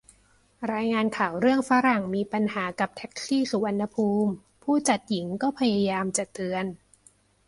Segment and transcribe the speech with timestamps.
[0.73, 4.31] รายงานข่าวเรื่องฝรั่งมีปัญหากับแท็กซี่สุวรรณภูมิ
[4.63, 6.65] ผู้จัดหญิงก็พยายามจะเตือน